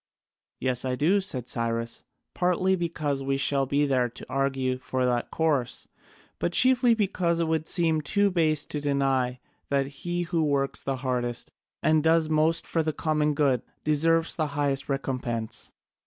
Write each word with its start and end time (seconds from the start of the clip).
"Yes, 0.59 0.83
I 0.83 0.95
do," 0.95 1.21
said 1.21 1.47
Cyrus, 1.47 2.01
"partly 2.33 2.75
because 2.75 3.21
we 3.21 3.37
shall 3.37 3.67
be 3.67 3.85
there 3.85 4.09
to 4.09 4.25
argue 4.27 4.79
for 4.79 5.05
that 5.05 5.29
course, 5.29 5.87
but 6.39 6.53
chiefly 6.53 6.95
because 6.95 7.39
it 7.39 7.45
would 7.47 7.67
seem 7.67 8.01
too 8.01 8.31
base 8.31 8.65
to 8.65 8.81
deny 8.81 9.39
that 9.69 9.85
he 10.01 10.23
who 10.23 10.41
works 10.43 10.79
the 10.81 10.95
hardest 11.05 11.51
and 11.83 12.01
does 12.01 12.31
most 12.31 12.65
for 12.65 12.81
the 12.81 12.93
common 12.93 13.35
good 13.35 13.61
deserves 13.83 14.35
the 14.35 14.47
highest 14.57 14.89
recompense. 14.89 15.71